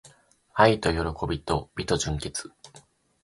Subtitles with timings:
[0.55, 2.51] 愛と喜びと美と純潔